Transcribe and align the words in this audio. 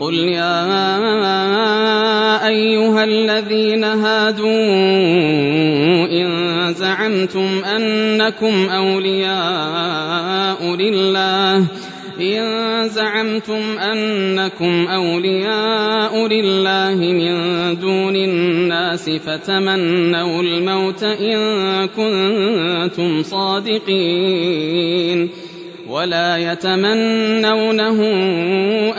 قل 0.00 0.14
يا 0.14 0.64
أيها 2.46 3.04
الذين 3.04 3.84
هادوا 3.84 4.48
إن 6.10 6.74
زعمتم 6.74 7.64
أنكم 7.64 8.68
أولياء 8.68 9.94
لله 10.76 11.66
إن 12.20 12.88
زعمتم 12.88 13.78
أنكم 13.78 14.86
أولياء 14.86 16.26
لله 16.26 16.94
من 16.94 17.34
دون 17.80 18.16
الناس 18.16 19.10
فتمنوا 19.10 20.42
الموت 20.42 21.02
إن 21.02 21.38
كنتم 21.86 23.22
صادقين 23.22 24.64
ولا 25.94 26.36
يتمنونه 26.52 28.00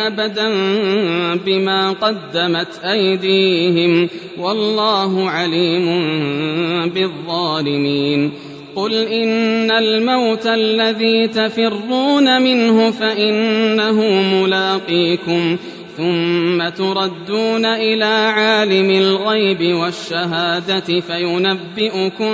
أبدا 0.08 0.50
بما 1.46 1.92
قدمت 1.92 2.80
أيديهم 2.84 4.10
والله 4.40 5.30
عليم 5.30 5.86
بالظالمين. 6.90 8.32
قل 8.76 8.94
إن 8.94 9.72
الموت 9.72 10.48
الذي 10.48 11.28
تفرون 11.28 12.42
منه 12.42 12.92
فإنه 12.92 14.02
ملاقيكم 14.42 15.58
ثم 15.98 16.70
تردون 16.70 17.66
إلى 17.66 18.32
عالم 18.36 18.90
الغيب 18.90 19.76
والشهادة 19.76 21.00
فينبئكم 21.00 22.34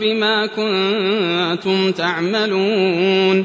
بما 0.00 0.46
كنتم 0.46 1.92
تعملون. 1.92 3.44